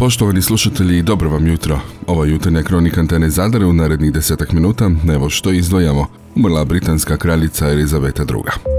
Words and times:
Poštovani 0.00 0.42
slušatelji, 0.42 1.02
dobro 1.02 1.30
vam 1.30 1.46
jutro. 1.46 1.80
Ovo 2.06 2.24
jutarnja 2.24 2.62
kronika 2.62 3.00
Antene 3.00 3.30
Zadar 3.30 3.64
u 3.64 3.72
narednih 3.72 4.12
desetak 4.12 4.52
minuta. 4.52 4.90
Evo 5.14 5.30
što 5.30 5.50
izdvojamo. 5.50 6.06
Umrla 6.34 6.64
britanska 6.64 7.16
kraljica 7.16 7.68
Elizabeta 7.68 8.22
II. 8.22 8.72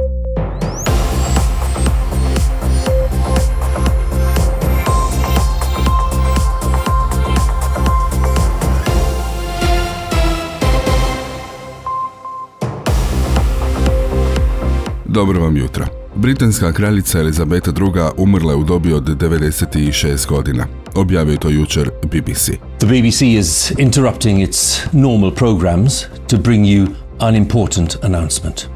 Dobro 15.05 15.39
vam 15.41 15.57
jutro. 15.57 16.00
Britanska 16.15 16.71
kraljica 16.71 17.19
Elizabeta 17.19 17.71
II 17.71 18.03
umrla 18.17 18.51
je 18.51 18.57
u 18.57 18.63
dobi 18.63 18.93
od 18.93 19.03
96 19.03 20.27
godina. 20.27 20.67
Objavio 20.95 21.31
je 21.31 21.39
to 21.39 21.49
jučer 21.49 21.89
BBC. 22.03 22.49
The 22.79 22.87
BBC 22.87 23.21
is 23.21 23.71
interrupting 23.71 24.41
its 24.41 24.79
normal 24.91 25.31
programs 25.31 26.01
to 26.27 26.37
bring 26.37 26.67
you 26.67 26.87
an 27.19 27.35
important 27.35 27.97
announcement. 28.03 28.67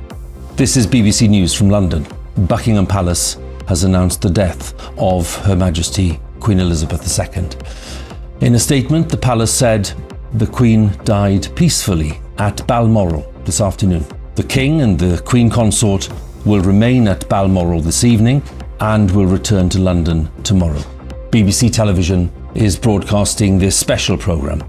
This 0.55 0.77
is 0.77 0.87
BBC 0.87 1.21
News 1.29 1.57
from 1.57 1.69
London. 1.69 2.05
Buckingham 2.35 2.85
Palace 2.85 3.37
has 3.65 3.83
announced 3.83 4.21
the 4.21 4.29
death 4.29 4.73
of 4.97 5.45
Her 5.45 5.55
Majesty 5.55 6.19
Queen 6.39 6.59
Elizabeth 6.59 7.19
II. 7.19 7.43
In 8.47 8.55
a 8.55 8.59
statement, 8.59 9.09
the 9.09 9.17
palace 9.17 9.53
said 9.53 9.89
the 10.37 10.47
Queen 10.47 10.89
died 11.03 11.47
peacefully 11.55 12.13
at 12.37 12.67
Balmoral 12.67 13.23
this 13.45 13.61
afternoon. 13.61 14.03
The 14.35 14.43
King 14.43 14.81
and 14.81 14.99
the 14.99 15.21
Queen 15.25 15.49
Consort 15.49 16.09
will 16.45 16.61
remain 16.61 17.07
at 17.07 17.29
Balmoral 17.29 17.81
this 17.81 18.03
evening 18.03 18.41
and 18.79 19.11
will 19.11 19.31
return 19.31 19.69
to 19.69 19.79
London 19.79 20.27
tomorrow. 20.43 20.81
BBC 21.31 21.71
Television 21.71 22.29
is 22.55 22.79
broadcasting 22.79 23.59
this 23.59 23.79
special 23.79 24.17
programme 24.17 24.63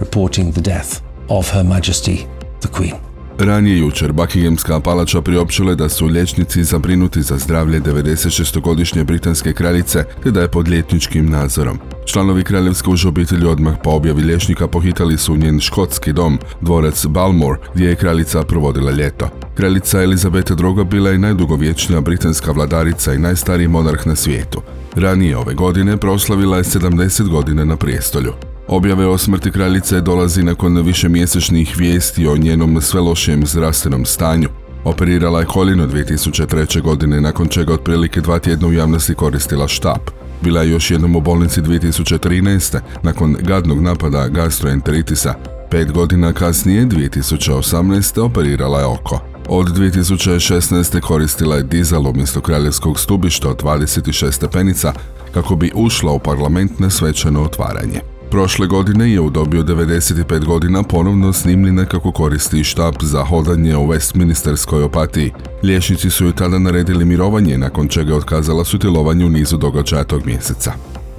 reporting 0.00 0.52
the 0.52 0.60
death 0.60 1.02
of 1.28 1.50
Her 1.50 1.64
Majesty 1.64 2.26
the 2.60 2.68
Queen. 2.68 2.94
Ranije 3.38 3.78
jučer 3.78 4.12
Buckinghamska 4.12 4.80
palača 4.80 5.22
priopćila 5.22 5.74
da 5.74 5.88
su 5.88 6.06
liječnici 6.06 6.64
zabrinuti 6.64 7.22
za 7.22 7.38
zdravlje 7.38 7.80
96-godišnje 7.80 9.04
britanske 9.04 9.52
kraljice 9.52 10.04
te 10.22 10.30
da 10.30 10.40
je 10.40 10.48
pod 10.48 10.68
liječničkim 10.68 11.30
nadzorom. 11.30 11.78
Članovi 12.06 12.44
kraljevske 12.44 12.90
uže 12.90 13.08
obitelji 13.08 13.46
odmah 13.46 13.76
po 13.84 13.90
objavi 13.90 14.22
liječnika 14.22 14.68
pohitali 14.68 15.18
su 15.18 15.36
njen 15.36 15.60
škotski 15.60 16.12
dom, 16.12 16.38
dvorac 16.60 17.06
Balmore, 17.06 17.60
gdje 17.74 17.88
je 17.88 17.96
kraljica 17.96 18.42
provodila 18.42 18.92
ljeto. 18.92 19.45
Kraljica 19.56 20.02
Elizabeta 20.02 20.54
II 20.54 20.84
bila 20.84 21.10
je 21.10 21.18
najdugovječnija 21.18 22.00
britanska 22.00 22.52
vladarica 22.52 23.14
i 23.14 23.18
najstariji 23.18 23.68
monarh 23.68 24.06
na 24.06 24.16
svijetu. 24.16 24.62
Ranije 24.94 25.36
ove 25.36 25.54
godine 25.54 25.96
proslavila 25.96 26.56
je 26.56 26.64
70 26.64 27.28
godina 27.28 27.64
na 27.64 27.76
prijestolju. 27.76 28.32
Objave 28.68 29.06
o 29.06 29.18
smrti 29.18 29.50
kraljice 29.50 30.00
dolazi 30.00 30.42
nakon 30.42 30.82
višemjesečnih 30.82 31.74
vijesti 31.76 32.26
o 32.26 32.36
njenom 32.36 32.80
sve 32.80 33.00
lošijem 33.00 33.46
zdravstvenom 33.46 34.04
stanju. 34.04 34.48
Operirala 34.84 35.40
je 35.40 35.46
koljeno 35.46 35.86
2003. 35.86 36.82
godine, 36.82 37.20
nakon 37.20 37.48
čega 37.48 37.74
otprilike 37.74 38.20
dva 38.20 38.38
tjedna 38.38 38.68
u 38.68 38.72
javnosti 38.72 39.14
koristila 39.14 39.68
štap. 39.68 40.10
Bila 40.42 40.62
je 40.62 40.70
još 40.70 40.90
jednom 40.90 41.16
u 41.16 41.20
bolnici 41.20 41.60
2013. 41.60 42.80
nakon 43.02 43.36
gadnog 43.40 43.82
napada 43.82 44.28
gastroenteritisa. 44.28 45.34
Pet 45.70 45.92
godina 45.92 46.32
kasnije, 46.32 46.86
2018. 46.86 48.20
operirala 48.20 48.80
je 48.80 48.86
oko. 48.86 49.35
Od 49.48 49.66
2016. 49.66 51.00
koristila 51.00 51.56
je 51.56 51.62
dizel 51.62 52.06
umjesto 52.06 52.40
kraljevskog 52.40 53.00
stubišta 53.00 53.48
od 53.48 53.62
26 53.62 54.32
stepenica 54.32 54.92
kako 55.34 55.56
bi 55.56 55.72
ušla 55.74 56.12
u 56.12 56.18
parlament 56.18 56.78
na 56.80 56.90
svečano 56.90 57.42
otvaranje. 57.42 58.00
Prošle 58.30 58.66
godine 58.66 59.12
je 59.12 59.20
u 59.20 59.30
dobi 59.30 59.58
od 59.58 59.66
95 59.66 60.44
godina 60.44 60.82
ponovno 60.82 61.32
snimljena 61.32 61.84
kako 61.84 62.12
koristi 62.12 62.64
štab 62.64 62.94
za 63.02 63.24
hodanje 63.24 63.76
u 63.76 63.86
Westminsterskoj 63.86 64.82
opatiji. 64.82 65.32
Liječnici 65.62 66.10
su 66.10 66.24
joj 66.24 66.36
tada 66.36 66.58
naredili 66.58 67.04
mirovanje, 67.04 67.58
nakon 67.58 67.88
čega 67.88 68.12
je 68.12 68.18
otkazala 68.18 68.64
sudjelovanje 68.64 69.24
u 69.24 69.28
nizu 69.28 69.56
događaja 69.56 70.04
tog 70.04 70.26
mjeseca. 70.26 70.72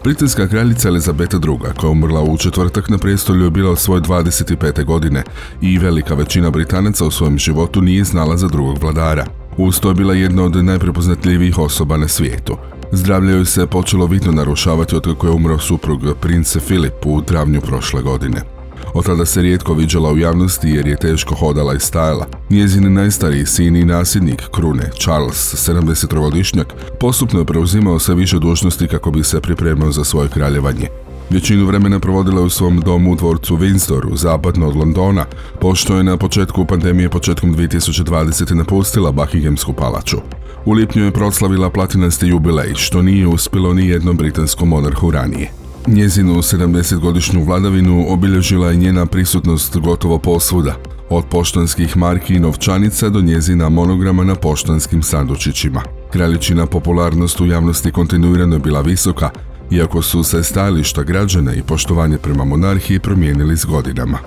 Britanska 0.08 0.48
kraljica 0.48 0.88
Elizabeta 0.88 1.38
II, 1.38 1.74
koja 1.78 1.92
umrla 1.92 2.22
u 2.22 2.38
četvrtak 2.38 2.90
na 2.90 2.98
prijestolju, 2.98 3.44
je 3.44 3.52
bila 3.52 3.72
od 3.72 3.80
svoje 3.80 4.02
25. 4.02 4.86
godine 4.86 5.24
i 5.62 5.80
velika 5.80 6.16
većina 6.16 6.50
Britanaca 6.50 7.06
u 7.06 7.12
svojem 7.12 7.38
životu 7.38 7.82
nije 7.82 8.04
znala 8.04 8.38
za 8.38 8.48
drugog 8.48 8.78
vladara. 8.82 9.26
Uz 9.58 9.80
to 9.80 9.90
je 9.90 9.96
bila 9.96 10.14
jedna 10.14 10.44
od 10.44 10.66
najprepoznatljivijih 10.66 11.58
osoba 11.58 11.98
na 11.98 12.08
svijetu. 12.08 12.58
Zdravlje 12.92 13.32
joj 13.32 13.46
se 13.46 13.68
počelo 13.68 14.06
vidno 14.06 14.32
narušavati 14.32 14.96
od 14.96 15.04
kako 15.04 15.28
je 15.28 15.34
umro 15.34 15.60
suprug 15.60 16.02
prince 16.22 16.60
Filip 16.60 17.06
u 17.06 17.22
travnju 17.22 17.62
prošle 17.62 18.02
godine. 18.02 18.57
Od 18.98 19.06
tada 19.06 19.26
se 19.26 19.42
rijetko 19.42 19.74
viđala 19.74 20.12
u 20.12 20.18
javnosti 20.18 20.70
jer 20.70 20.88
je 20.88 20.98
teško 20.98 21.36
hodala 21.36 21.74
i 21.74 21.80
stajala. 21.80 22.26
Njezin 22.50 22.94
najstariji 22.94 23.46
sin 23.46 23.76
i 23.76 23.86
nasljednik 23.86 24.44
krune, 24.52 24.90
Charles, 25.00 25.70
70-godišnjak, 25.70 26.66
postupno 27.00 27.40
je 27.40 27.46
preuzimao 27.46 28.00
sve 28.00 28.16
više 28.16 28.40
dužnosti 28.40 28.88
kako 28.88 29.12
bi 29.12 29.24
se 29.24 29.42
pripremao 29.42 29.92
za 29.92 30.04
svoje 30.04 30.30
kraljevanje. 30.30 30.88
Većinu 31.30 31.66
vremena 31.66 32.00
provodila 32.00 32.42
u 32.42 32.50
svom 32.50 32.80
domu 32.80 33.12
u 33.12 33.16
dvorcu 33.16 33.58
Windsoru, 33.58 34.16
zapadno 34.16 34.68
od 34.68 34.76
Londona, 34.76 35.26
pošto 35.62 35.98
je 35.98 36.04
na 36.04 36.18
početku 36.18 36.66
pandemije 36.66 37.10
početkom 37.10 37.56
2020. 37.56 38.54
napustila 38.54 39.12
Buckinghamsku 39.12 39.74
palaču. 39.74 40.18
U 40.66 40.74
lipnju 40.74 41.04
je 41.04 41.12
proslavila 41.12 41.70
platinasti 41.70 42.28
jubilej, 42.28 42.74
što 42.76 43.02
nije 43.02 43.28
uspjelo 43.28 43.74
ni 43.74 43.88
jednom 43.88 44.18
britanskom 44.18 44.70
monarhu 44.70 45.12
ranije. 45.12 45.67
Njezinu 45.88 46.34
70-godišnju 46.34 47.46
vladavinu 47.46 48.06
obilježila 48.10 48.70
je 48.70 48.76
njena 48.76 49.06
prisutnost 49.06 49.78
gotovo 49.78 50.20
posvuda, 50.20 50.76
od 51.10 51.26
poštanskih 51.26 51.98
marki 51.98 52.34
i 52.34 52.40
novčanica 52.40 53.10
do 53.10 53.22
njezina 53.22 53.70
monograma 53.70 54.24
na 54.24 54.36
poštanskim 54.36 55.04
sandučićima. 55.04 55.82
Kraljičina 56.12 56.66
popularnost 56.66 57.42
u 57.42 57.46
javnosti 57.46 57.92
kontinuirano 57.92 58.56
je 58.56 58.60
bila 58.60 58.82
visoka, 58.82 59.30
iako 59.72 60.02
su 60.02 60.24
se 60.24 60.44
stajališta 60.44 61.04
građana 61.04 61.54
i 61.54 61.62
poštovanje 61.62 62.18
prema 62.18 62.46
monarhiji 62.46 63.00
promijenili 63.00 63.58
s 63.58 63.66
godinama. 63.66 64.18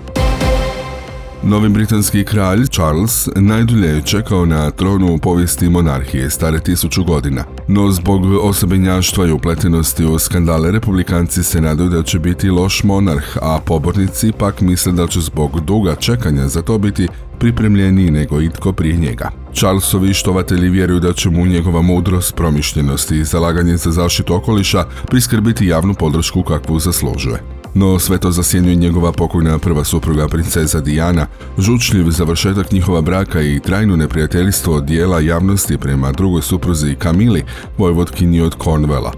Novi 1.43 1.69
britanski 1.69 2.25
kralj 2.25 2.67
Charles 2.67 3.29
najdulje 3.37 3.89
je 3.89 4.03
čekao 4.03 4.47
na 4.47 4.71
tronu 4.71 5.15
u 5.15 5.19
povijesti 5.19 5.69
monarhije 5.69 6.31
stare 6.31 6.61
tisuću 6.61 7.05
godina, 7.05 7.45
no 7.69 7.91
zbog 7.91 8.25
osobenjaštva 8.43 9.27
i 9.27 9.31
upletenosti 9.31 10.05
u 10.05 10.19
skandale 10.19 10.71
republikanci 10.71 11.43
se 11.43 11.61
nadaju 11.61 11.89
da 11.89 12.03
će 12.03 12.19
biti 12.19 12.51
loš 12.51 12.85
monarh, 12.85 13.25
a 13.43 13.59
pobornici 13.65 14.33
pak 14.39 14.61
misle 14.61 14.93
da 14.93 15.07
će 15.07 15.21
zbog 15.21 15.61
duga 15.61 15.95
čekanja 15.95 16.49
za 16.49 16.63
to 16.63 16.79
biti 16.79 17.09
pripremljeniji 17.39 18.11
nego 18.11 18.41
itko 18.41 18.73
prije 18.73 18.97
njega. 18.97 19.31
Charlesovi 19.55 20.15
štovatelji 20.15 20.71
vjeruju 20.71 21.01
da 21.01 21.13
će 21.13 21.31
mu 21.31 21.47
njegova 21.47 21.83
mudrost, 21.83 22.37
promišljenost 22.37 23.11
i 23.11 23.25
zalaganje 23.25 23.77
za 23.77 23.91
zaštitu 23.91 24.35
okoliša 24.35 24.85
priskrbiti 25.07 25.67
javnu 25.67 25.95
podršku 25.95 26.43
kakvu 26.43 26.79
zaslužuje. 26.79 27.60
No 27.75 27.99
sve 27.99 28.19
to 28.19 28.31
zasjenjuje 28.31 28.77
njegova 28.77 29.13
pokojna 29.13 29.59
prva 29.59 29.85
supruga 29.85 30.29
princeza 30.29 30.81
Diana, 30.81 31.27
žučljiv 31.59 32.11
završetak 32.11 32.73
njihova 32.73 33.01
braka 33.01 33.43
i 33.43 33.61
trajno 33.61 33.97
neprijateljstvo 33.97 34.81
dijela 34.81 35.21
javnosti 35.21 35.79
prema 35.79 36.13
drugoj 36.13 36.43
supruzi 36.43 36.95
Kamili, 36.95 37.45
vojvotkinji 37.79 38.41
od 38.41 38.57
Cornwella. 38.59 39.11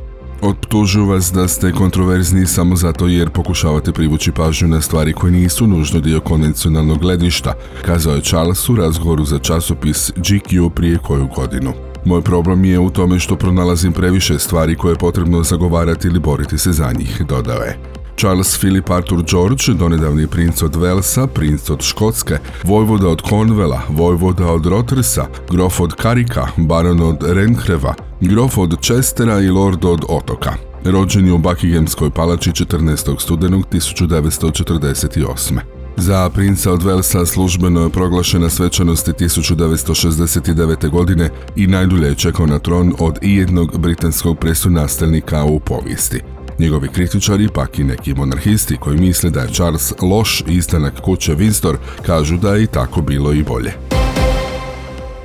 Optužuju 0.43 1.07
vas 1.07 1.33
da 1.33 1.49
ste 1.49 1.73
kontroverzni 1.73 2.47
samo 2.47 2.77
zato 2.77 3.07
jer 3.07 3.31
pokušavate 3.31 3.93
privući 3.93 4.33
pažnju 4.33 4.69
na 4.69 4.81
stvari 4.81 5.13
koje 5.13 5.33
nisu 5.33 5.67
nužno 5.67 6.01
dio 6.01 6.21
konvencionalnog 6.21 6.99
gledišta, 6.99 7.53
kazao 7.87 8.15
je 8.15 8.23
Charles 8.23 8.69
u 8.69 8.77
razgovoru 8.77 9.25
za 9.25 9.39
časopis 9.39 10.13
GQ 10.17 10.71
prije 10.71 10.99
koju 10.99 11.29
godinu. 11.37 11.73
Moj 12.05 12.23
problem 12.23 12.65
je 12.65 12.79
u 12.79 12.91
tome 12.91 13.19
što 13.19 13.37
pronalazim 13.37 13.93
previše 13.93 14.39
stvari 14.39 14.77
koje 14.77 14.93
je 14.93 14.99
potrebno 14.99 15.43
zagovarati 15.43 16.09
ili 16.09 16.19
boriti 16.19 16.59
se 16.59 16.73
za 16.73 16.93
njih, 16.93 17.23
dodao 17.29 17.63
je. 17.63 18.02
Charles 18.17 18.59
Philip 18.59 18.91
Arthur 18.91 19.25
George, 19.31 19.73
donedavni 19.79 20.27
princ 20.27 20.63
od 20.63 20.77
Velsa, 20.77 21.27
princ 21.27 21.71
od 21.71 21.83
Škotske, 21.83 22.39
vojvoda 22.65 23.09
od 23.09 23.23
Cornwella, 23.23 23.81
vojvoda 23.89 24.47
od 24.47 24.67
Rottersa, 24.67 25.27
grof 25.51 25.81
od 25.81 25.95
Karika, 25.95 26.47
baron 26.57 27.01
od 27.01 27.23
Renkreva, 27.23 27.95
grof 28.21 28.59
od 28.59 28.87
Chestera 28.87 29.41
i 29.41 29.49
lord 29.49 29.85
od 29.85 30.05
Otoka. 30.09 30.53
Rođen 30.85 31.27
je 31.27 31.33
u 31.33 31.39
Buckinghamskoj 31.39 32.11
palači 32.11 32.51
14. 32.51 33.21
studenog 33.21 33.65
1948. 33.73 35.59
Za 35.97 36.31
princa 36.31 36.73
od 36.73 36.83
Velsa 36.83 37.27
službeno 37.27 37.81
je 37.83 37.91
proglašena 37.91 38.51
svečanosti 38.51 39.11
1969. 39.11 40.91
godine 40.91 41.31
i 41.57 41.67
najdulje 41.67 42.09
je 42.09 42.15
čekao 42.15 42.47
na 42.47 42.59
tron 42.59 42.93
od 42.99 43.19
ijednog 43.23 43.79
britanskog 43.79 44.39
presunastavnika 44.39 45.45
u 45.45 45.61
povijesti. 45.61 46.21
Njegovi 46.63 46.89
kritičari, 46.89 47.49
pak 47.55 47.79
i 47.79 47.85
neki 47.85 48.15
monarhisti 48.15 48.77
koji 48.77 49.01
misle 49.01 49.31
da 49.31 49.41
je 49.41 49.49
Charles 49.49 49.93
loš 50.03 50.43
istanak 50.47 51.01
kuće 51.01 51.37
Windsor, 51.37 51.77
kažu 52.07 52.37
da 52.37 52.55
je 52.55 52.63
i 52.63 52.67
tako 52.67 53.01
bilo 53.01 53.33
i 53.33 53.43
bolje. 53.43 53.73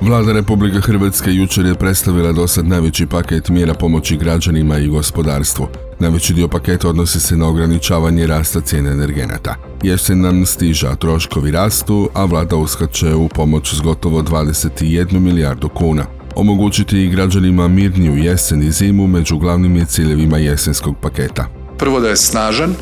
Vlada 0.00 0.32
Republike 0.32 0.80
Hrvatske 0.80 1.30
jučer 1.32 1.66
je 1.66 1.74
predstavila 1.74 2.32
do 2.32 2.46
sad 2.46 2.68
najveći 2.68 3.06
paket 3.06 3.48
mjera 3.48 3.74
pomoći 3.74 4.16
građanima 4.16 4.78
i 4.78 4.88
gospodarstvu. 4.88 5.68
Najveći 5.98 6.34
dio 6.34 6.48
paketa 6.48 6.88
odnosi 6.88 7.20
se 7.20 7.36
na 7.36 7.48
ograničavanje 7.48 8.26
rasta 8.26 8.60
cijene 8.60 8.90
energenata. 8.90 9.54
Jesen 9.82 10.20
nam 10.20 10.46
stiža, 10.46 10.94
troškovi 10.94 11.50
rastu, 11.50 12.10
a 12.14 12.24
vlada 12.24 12.56
uskače 12.56 13.14
u 13.14 13.28
pomoć 13.28 13.74
s 13.74 13.80
gotovo 13.80 14.22
21 14.22 15.18
milijardu 15.18 15.68
kuna. 15.68 16.17
Omogućiti 16.34 16.98
i 16.98 17.10
građanima 17.10 17.68
mirniju 17.68 18.16
jesen 18.16 18.62
i 18.62 18.70
zimu 18.72 19.06
među 19.06 19.38
glavnim 19.38 19.76
je 19.76 19.84
ciljevima 19.84 20.38
jesenskog 20.38 20.96
paketa. 21.02 21.48
Prvo 21.78 22.00
da 22.00 22.08
je 22.08 22.16
snažan, 22.16 22.74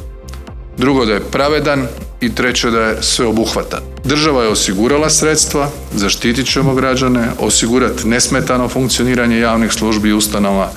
drugo 0.78 1.04
da 1.04 1.12
je 1.12 1.20
pravedan 1.20 1.86
i 2.20 2.34
treće 2.34 2.70
da 2.70 2.80
je 2.80 3.02
sveobuhvatan. 3.02 3.80
Država 4.04 4.42
je 4.42 4.48
osigurala 4.48 5.10
sredstva, 5.10 5.70
zaštitit 5.94 6.46
ćemo 6.46 6.74
građane, 6.74 7.28
osigurati 7.38 8.08
nesmetano 8.08 8.68
funkcioniranje 8.68 9.38
javnih 9.38 9.72
službi 9.72 10.08
i 10.08 10.12
ustanova, 10.12 10.70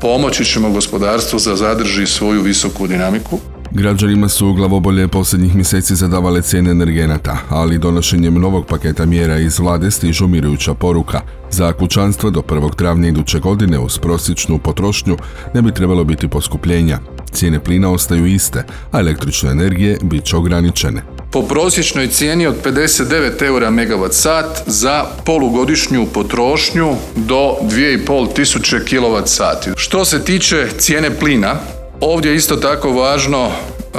pomoći 0.00 0.44
ćemo 0.44 0.70
gospodarstvu 0.70 1.38
da 1.44 1.56
zadrži 1.56 2.06
svoju 2.06 2.42
visoku 2.42 2.86
dinamiku. 2.86 3.38
Građanima 3.74 4.28
su 4.28 4.52
glavobolje 4.52 5.08
posljednjih 5.08 5.54
mjeseci 5.54 5.96
zadavale 5.96 6.42
cijene 6.42 6.70
energenata, 6.70 7.36
ali 7.48 7.78
donošenjem 7.78 8.34
novog 8.34 8.66
paketa 8.66 9.06
mjera 9.06 9.38
iz 9.38 9.58
vlade 9.58 9.90
stižu 9.90 10.28
mirujuća 10.28 10.74
poruka. 10.74 11.20
Za 11.50 11.72
kućanstva 11.72 12.30
do 12.30 12.40
1. 12.40 12.74
travnja 12.74 13.08
iduće 13.08 13.38
godine 13.38 13.78
uz 13.78 13.98
prosječnu 13.98 14.58
potrošnju 14.58 15.16
ne 15.54 15.62
bi 15.62 15.74
trebalo 15.74 16.04
biti 16.04 16.28
poskupljenja. 16.28 16.98
Cijene 17.32 17.60
plina 17.60 17.90
ostaju 17.90 18.26
iste, 18.26 18.64
a 18.92 19.00
električne 19.00 19.50
energije 19.50 19.98
bit 20.02 20.24
će 20.24 20.36
ograničene. 20.36 21.02
Po 21.32 21.42
prosječnoj 21.42 22.08
cijeni 22.08 22.46
od 22.46 22.54
59 22.64 23.42
eura 23.42 23.70
megawatt 23.70 24.12
sat 24.12 24.62
za 24.66 25.04
polugodišnju 25.24 26.06
potrošnju 26.06 26.94
do 27.16 27.56
2500 27.62 28.34
tisuće 28.34 28.84
kilovat 28.84 29.28
sati. 29.28 29.70
Što 29.76 30.04
se 30.04 30.24
tiče 30.24 30.68
cijene 30.78 31.10
plina, 31.10 31.54
ovdje 32.00 32.30
je 32.30 32.36
isto 32.36 32.56
tako 32.56 32.92
važno 32.92 33.46
e, 33.46 33.98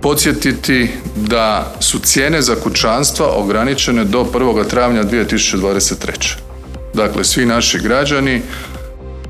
podsjetiti 0.00 0.88
da 1.16 1.74
su 1.80 1.98
cijene 1.98 2.42
za 2.42 2.54
kućanstva 2.54 3.26
ograničene 3.36 4.04
do 4.04 4.26
1. 4.32 4.66
travnja 4.66 5.04
2023. 5.04 6.36
Dakle, 6.94 7.24
svi 7.24 7.46
naši 7.46 7.78
građani 7.78 8.42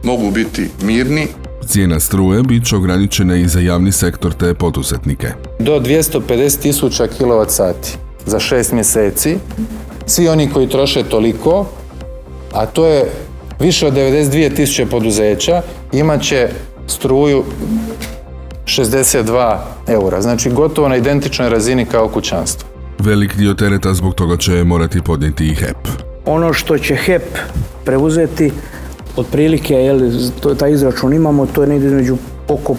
mogu 0.03 0.31
biti 0.31 0.69
mirni 0.83 1.27
Cijena 1.71 2.01
struje 2.01 2.43
bit 2.43 2.67
će 2.67 2.77
ograničena 2.77 3.37
i 3.37 3.49
za 3.49 3.61
javni 3.61 3.93
sektor 3.93 4.33
te 4.33 4.55
poduzetnike. 4.55 5.29
Do 5.59 5.81
250 5.81 6.61
tisuća 6.61 7.09
kWh 7.19 7.73
za 8.27 8.41
šest 8.41 8.73
mjeseci. 8.73 9.37
Svi 10.07 10.29
oni 10.29 10.51
koji 10.53 10.69
troše 10.69 11.03
toliko, 11.03 11.67
a 12.53 12.67
to 12.67 12.87
je 12.87 13.11
više 13.61 13.87
od 13.87 13.95
92 13.95 14.57
tisuće 14.57 14.87
poduzeća, 14.87 15.63
imat 15.93 16.23
će 16.23 16.49
struju 16.91 17.45
62 18.65 19.59
eura. 19.89 20.23
Znači 20.23 20.51
gotovo 20.51 20.89
na 20.89 20.97
identičnoj 20.97 21.49
razini 21.49 21.87
kao 21.87 22.09
kućanstvo. 22.09 22.69
Velik 22.99 23.37
dio 23.37 23.55
tereta 23.55 23.95
zbog 23.95 24.15
toga 24.15 24.37
će 24.37 24.65
morati 24.65 25.03
podnijeti 25.03 25.47
i 25.47 25.55
HEP. 25.55 25.89
Ono 26.27 26.53
što 26.53 26.79
će 26.79 26.97
HEP 26.97 27.39
preuzeti 27.85 28.53
otprilike, 29.17 29.75
jel, 29.75 30.01
to, 30.41 30.55
taj 30.55 30.73
izračun 30.73 31.15
imamo, 31.15 31.47
to 31.47 31.63
je 31.63 31.69
negdje 31.69 31.87
između 31.87 32.17
oko 32.49 32.77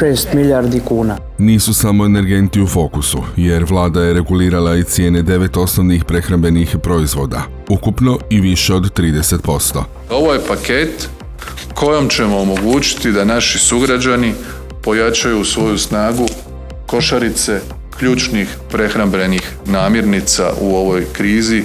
6 0.00 0.34
milijardi 0.34 0.80
kuna. 0.80 1.16
Nisu 1.38 1.74
samo 1.74 2.04
energenti 2.06 2.60
u 2.60 2.66
fokusu, 2.66 3.18
jer 3.36 3.64
vlada 3.64 4.02
je 4.02 4.14
regulirala 4.14 4.76
i 4.76 4.84
cijene 4.84 5.22
devet 5.22 5.56
osnovnih 5.56 6.04
prehrambenih 6.04 6.76
proizvoda, 6.82 7.42
ukupno 7.68 8.18
i 8.30 8.40
više 8.40 8.74
od 8.74 8.98
30%. 8.98 9.82
Ovo 10.10 10.32
je 10.32 10.40
paket 10.48 11.08
kojom 11.74 12.08
ćemo 12.08 12.38
omogućiti 12.38 13.12
da 13.12 13.24
naši 13.24 13.58
sugrađani 13.58 14.34
pojačaju 14.82 15.44
svoju 15.44 15.78
snagu 15.78 16.26
košarice 16.86 17.60
ključnih 17.98 18.56
prehrambenih 18.70 19.52
namirnica 19.66 20.52
u 20.60 20.76
ovoj 20.76 21.06
krizi 21.12 21.62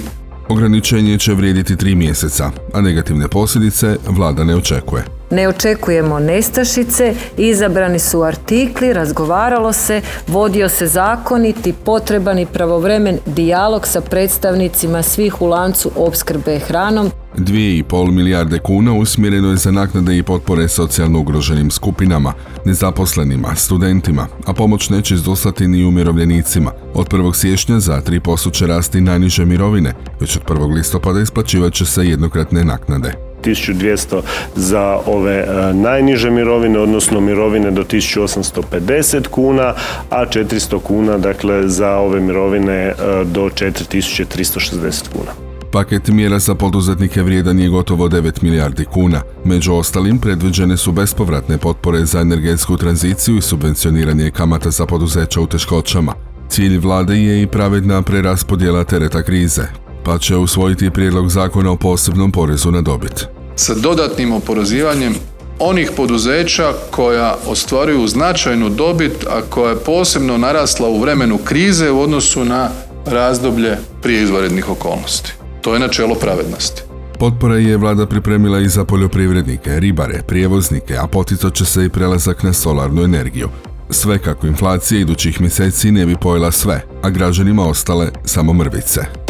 Ograničenje 0.48 1.18
će 1.18 1.34
vrijediti 1.34 1.76
tri 1.76 1.94
mjeseca, 1.94 2.50
a 2.72 2.80
negativne 2.80 3.28
posljedice 3.28 3.96
vlada 4.08 4.44
ne 4.44 4.56
očekuje. 4.56 5.13
Ne 5.34 5.48
očekujemo 5.48 6.18
nestašice, 6.18 7.14
izabrani 7.36 7.98
su 7.98 8.22
artikli, 8.22 8.92
razgovaralo 8.92 9.72
se, 9.72 10.00
vodio 10.26 10.68
se 10.68 10.86
zakoniti, 10.86 11.72
potreban 11.84 12.38
i 12.38 12.46
pravovremen 12.46 13.18
dijalog 13.26 13.86
sa 13.86 14.00
predstavnicima 14.00 15.02
svih 15.02 15.42
u 15.42 15.46
lancu 15.46 15.90
opskrbe 15.96 16.58
hranom. 16.58 17.10
2,5 17.36 18.10
milijarde 18.10 18.58
kuna 18.58 18.92
usmjereno 18.92 19.50
je 19.50 19.56
za 19.56 19.70
naknade 19.70 20.18
i 20.18 20.22
potpore 20.22 20.68
socijalno 20.68 21.20
ugroženim 21.20 21.70
skupinama, 21.70 22.32
nezaposlenima, 22.64 23.54
studentima, 23.56 24.26
a 24.46 24.52
pomoć 24.52 24.90
neće 24.90 25.14
izdostati 25.14 25.68
ni 25.68 25.84
umirovljenicima. 25.84 26.70
Od 26.94 27.08
1. 27.08 27.34
siječnja 27.34 27.80
za 27.80 28.02
3% 28.06 28.52
će 28.52 28.66
rasti 28.66 29.00
najniže 29.00 29.44
mirovine, 29.44 29.94
već 30.20 30.36
od 30.36 30.42
1. 30.42 30.74
listopada 30.74 31.20
isplaćivat 31.20 31.72
će 31.72 31.86
se 31.86 32.06
jednokratne 32.06 32.64
naknade. 32.64 33.33
1200 33.44 34.20
za 34.56 34.98
ove 35.06 35.36
e, 35.36 35.72
najniže 35.74 36.30
mirovine, 36.30 36.78
odnosno 36.78 37.20
mirovine 37.20 37.70
do 37.70 37.84
1850 37.84 39.28
kuna, 39.28 39.74
a 40.10 40.26
400 40.26 40.80
kuna 40.80 41.18
dakle 41.18 41.68
za 41.68 41.90
ove 41.96 42.20
mirovine 42.20 42.72
e, 42.72 42.94
do 43.24 43.40
4360 43.40 45.08
kuna. 45.12 45.44
Paket 45.74 46.08
mjera 46.08 46.38
za 46.38 46.54
poduzetnike 46.54 47.22
vrijedan 47.22 47.60
je 47.60 47.68
gotovo 47.68 48.08
9 48.08 48.42
milijardi 48.42 48.84
kuna. 48.84 49.22
Među 49.44 49.74
ostalim 49.74 50.18
predviđene 50.18 50.76
su 50.76 50.92
bespovratne 50.92 51.58
potpore 51.58 52.04
za 52.04 52.20
energetsku 52.20 52.76
tranziciju 52.76 53.36
i 53.36 53.42
subvencioniranje 53.42 54.30
kamata 54.30 54.70
za 54.70 54.86
poduzeća 54.86 55.40
u 55.40 55.46
teškoćama. 55.46 56.12
Cilj 56.48 56.78
vlade 56.78 57.16
je 57.16 57.42
i 57.42 57.46
pravedna 57.46 58.02
preraspodjela 58.02 58.84
tereta 58.84 59.22
krize, 59.22 59.62
pa 60.04 60.18
će 60.18 60.36
usvojiti 60.36 60.90
prijedlog 60.90 61.28
zakona 61.28 61.70
o 61.70 61.76
posebnom 61.76 62.32
porezu 62.32 62.70
na 62.70 62.80
dobit. 62.80 63.26
Sa 63.56 63.74
dodatnim 63.74 64.32
oporezivanjem 64.32 65.14
onih 65.58 65.90
poduzeća 65.96 66.72
koja 66.90 67.36
ostvaruju 67.46 68.06
značajnu 68.06 68.68
dobit, 68.68 69.26
a 69.30 69.40
koja 69.50 69.70
je 69.70 69.76
posebno 69.76 70.38
narasla 70.38 70.88
u 70.88 71.00
vremenu 71.00 71.38
krize 71.38 71.90
u 71.90 72.00
odnosu 72.00 72.44
na 72.44 72.68
razdoblje 73.06 73.76
prije 74.02 74.22
izvanrednih 74.22 74.70
okolnosti. 74.70 75.32
To 75.60 75.74
je 75.74 75.80
načelo 75.80 76.14
pravednosti. 76.14 76.82
Potpore 77.18 77.62
je 77.62 77.76
vlada 77.76 78.06
pripremila 78.06 78.60
i 78.60 78.68
za 78.68 78.84
poljoprivrednike, 78.84 79.80
ribare, 79.80 80.22
prijevoznike, 80.26 80.96
a 80.96 81.06
poticat 81.06 81.54
će 81.54 81.64
se 81.64 81.84
i 81.84 81.88
prelazak 81.88 82.42
na 82.42 82.52
solarnu 82.52 83.02
energiju. 83.02 83.48
Sve 83.90 84.18
kako 84.18 84.46
inflacija 84.46 85.00
idućih 85.00 85.40
mjeseci 85.40 85.90
ne 85.90 86.06
bi 86.06 86.16
pojela 86.16 86.52
sve, 86.52 86.84
a 87.02 87.10
građanima 87.10 87.66
ostale 87.66 88.10
samo 88.24 88.52
mrvice. 88.52 89.23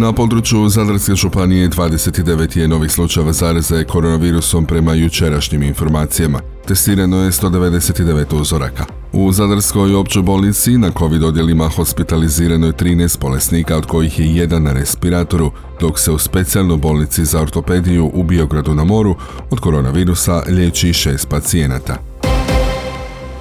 Na 0.00 0.12
području 0.12 0.68
Zadarske 0.68 1.14
županije 1.14 1.68
29 1.68 2.58
je 2.58 2.68
novih 2.68 2.92
slučajeva 2.92 3.32
zaraze 3.32 3.84
koronavirusom 3.84 4.66
prema 4.66 4.94
jučerašnjim 4.94 5.62
informacijama. 5.62 6.40
Testirano 6.66 7.24
je 7.24 7.30
199 7.30 8.40
uzoraka. 8.40 8.84
U 9.12 9.32
Zadarskoj 9.32 9.94
općoj 9.94 10.22
bolnici 10.22 10.78
na 10.78 10.90
COVID 10.98 11.22
odjelima 11.22 11.68
hospitalizirano 11.68 12.66
je 12.66 12.72
13 12.72 13.20
bolesnika, 13.20 13.76
od 13.76 13.86
kojih 13.86 14.18
je 14.18 14.34
jedan 14.34 14.62
na 14.62 14.72
respiratoru, 14.72 15.50
dok 15.80 15.98
se 16.00 16.12
u 16.12 16.18
specijalnoj 16.18 16.76
bolnici 16.76 17.24
za 17.24 17.40
ortopediju 17.40 18.10
u 18.14 18.22
Biogradu 18.22 18.74
na 18.74 18.84
moru 18.84 19.16
od 19.50 19.60
koronavirusa 19.60 20.42
liječi 20.48 20.92
šest 20.92 21.28
pacijenata. 21.28 21.96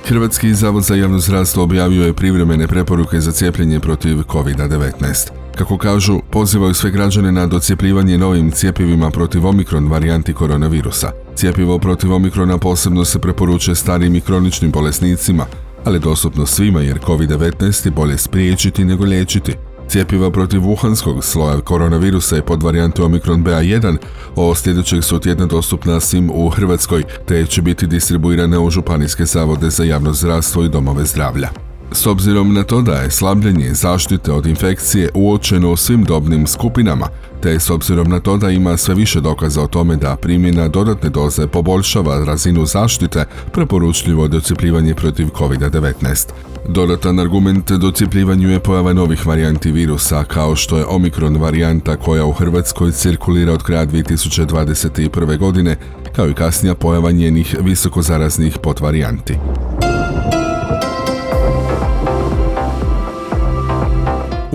Hrvatski 0.06 0.54
zavod 0.54 0.84
za 0.84 0.96
javno 0.96 1.20
zdravstvo 1.20 1.64
objavio 1.64 2.06
je 2.06 2.14
privremene 2.14 2.68
preporuke 2.68 3.22
za 3.22 3.32
cijepljenje 3.32 3.80
protiv 3.80 4.18
COVID-19. 4.18 5.47
Kako 5.58 5.78
kažu, 5.78 6.20
pozivaju 6.32 6.74
sve 6.74 6.92
građane 6.92 7.32
na 7.32 7.48
docjepljivanje 7.48 8.18
novim 8.18 8.52
cijepivima 8.52 9.12
protiv 9.12 9.46
omikron 9.46 9.88
varijanti 9.88 10.34
koronavirusa. 10.34 11.12
Cijepivo 11.36 11.80
protiv 11.80 12.14
omikrona 12.14 12.58
posebno 12.58 13.06
se 13.06 13.20
preporučuje 13.20 13.76
starim 13.76 14.16
i 14.16 14.22
kroničnim 14.22 14.72
bolesnicima, 14.72 15.46
ali 15.86 16.00
dostupno 16.00 16.46
svima 16.46 16.82
jer 16.82 17.00
COVID-19 17.00 17.86
je 17.86 17.92
bolje 17.92 18.18
spriječiti 18.18 18.86
nego 18.86 19.06
liječiti. 19.06 19.54
Cijepiva 19.88 20.32
protiv 20.32 20.62
wuhanskog 20.62 21.22
sloja 21.22 21.62
koronavirusa 21.62 22.38
i 22.38 22.42
pod 22.42 22.64
varijantu 22.64 23.06
Omikron 23.06 23.46
BA1 23.46 23.98
o 24.36 24.56
sljedećeg 24.56 25.04
su 25.04 25.20
tjedna 25.20 25.46
dostupna 25.46 26.00
svim 26.00 26.30
u 26.34 26.50
Hrvatskoj, 26.50 27.04
te 27.28 27.46
će 27.46 27.62
biti 27.62 27.88
distribuirane 27.88 28.60
u 28.60 28.70
županijske 28.70 29.26
zavode 29.26 29.70
za 29.70 29.84
javno 29.84 30.14
zdravstvo 30.14 30.64
i 30.64 30.70
domove 30.70 31.06
zdravlja. 31.06 31.67
S 31.92 32.06
obzirom 32.06 32.54
na 32.54 32.64
to 32.64 32.82
da 32.82 32.94
je 32.94 33.12
slabljenje 33.12 33.74
zaštite 33.74 34.32
od 34.32 34.46
infekcije 34.46 35.10
uočeno 35.14 35.72
u 35.72 35.78
svim 35.78 36.04
dobnim 36.04 36.48
skupinama, 36.48 37.08
te 37.42 37.60
s 37.60 37.70
obzirom 37.70 38.10
na 38.10 38.20
to 38.20 38.38
da 38.38 38.50
ima 38.50 38.78
sve 38.78 38.96
više 38.96 39.22
dokaza 39.22 39.62
o 39.62 39.68
tome 39.68 39.96
da 39.96 40.16
primjena 40.16 40.68
dodatne 40.68 41.10
doze 41.10 41.48
poboljšava 41.48 42.24
razinu 42.24 42.66
zaštite, 42.66 43.26
preporučljivo 43.54 44.24
je 44.24 44.30
docjepljivanje 44.30 44.96
protiv 44.96 45.28
COVID-19. 45.28 46.30
Dodatan 46.70 47.20
argument 47.20 47.72
docijepljivanju 47.72 48.50
je 48.50 48.60
pojava 48.60 48.94
novih 48.94 49.28
varijanti 49.28 49.72
virusa, 49.72 50.24
kao 50.24 50.56
što 50.56 50.78
je 50.78 50.86
Omikron 50.86 51.38
varijanta 51.38 51.96
koja 51.98 52.26
u 52.26 52.32
Hrvatskoj 52.32 52.92
cirkulira 52.92 53.54
od 53.54 53.64
kraja 53.64 53.86
2021. 53.86 55.38
godine, 55.38 55.78
kao 56.16 56.30
i 56.30 56.34
kasnija 56.34 56.76
pojava 56.76 57.12
njenih 57.12 57.56
visokozaraznih 57.62 58.58
potvarijanti. 58.64 59.34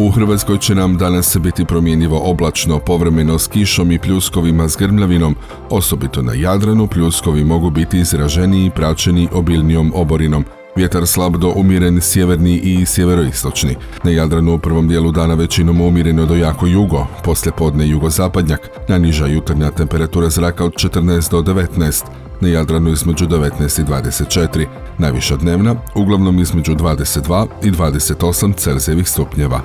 U 0.03 0.11
Hrvatskoj 0.11 0.59
će 0.59 0.75
nam 0.75 0.97
danas 0.97 1.37
biti 1.41 1.65
promjenjivo 1.65 2.21
oblačno, 2.25 2.79
povremeno 2.79 3.39
s 3.39 3.47
kišom 3.47 3.93
i 3.93 3.99
pljuskovima 3.99 4.69
s 4.69 4.77
grmljavinom, 4.77 5.37
osobito 5.71 6.23
na 6.23 6.33
Jadranu 6.35 6.87
pljuskovi 6.87 7.45
mogu 7.45 7.71
biti 7.71 7.99
izraženiji 7.99 8.67
i 8.67 8.71
praćeni 8.71 9.29
obilnijom 9.33 9.93
oborinom. 9.95 10.45
Vjetar 10.77 11.07
slab 11.07 11.37
do 11.37 11.53
umjeren 11.57 12.01
sjeverni 12.01 12.57
i 12.57 12.87
sjeveroistočni. 12.87 13.77
Na 14.05 14.11
Jadranu 14.11 14.55
u 14.55 14.59
prvom 14.59 14.89
dijelu 14.89 15.13
dana 15.13 15.35
većinom 15.35 15.81
umjereno 15.81 16.27
do 16.27 16.37
jako 16.37 16.67
jugo, 16.67 17.07
poslje 17.25 17.53
podne 17.53 17.89
jugozapadnjak, 17.89 18.71
najniža 18.89 19.27
jutarnja 19.27 19.71
temperatura 19.71 20.31
zraka 20.31 20.65
od 20.65 20.73
14 20.73 21.31
do 21.31 21.43
19, 21.43 22.05
na 22.43 22.49
Jadranu 22.49 22.93
između 22.93 23.27
19 23.27 23.81
i 23.81 23.85
24, 23.85 24.67
najviša 24.99 25.37
dnevna, 25.37 25.75
uglavnom 25.95 26.39
između 26.39 26.75
22 26.75 27.47
i 27.63 27.71
28 27.71 28.57
Celzijevih 28.57 29.09
stupnjeva. 29.09 29.61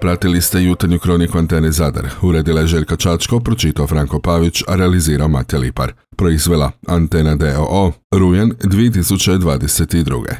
Pratili 0.00 0.40
ste 0.40 0.62
jutarnju 0.62 0.98
kroniku 0.98 1.38
Antene 1.38 1.72
Zadar. 1.72 2.08
Uredila 2.22 2.60
je 2.60 2.66
Željka 2.66 2.96
Čačko, 2.96 3.40
pročitao 3.40 3.86
Franko 3.86 4.20
Pavić, 4.20 4.62
a 4.68 4.76
realizirao 4.76 5.28
Matija 5.28 5.60
Lipar. 5.60 5.92
Proizvela 6.16 6.70
Antena 6.86 7.36
DOO, 7.36 7.92
Rujan 8.12 8.50
2022. 8.50 10.34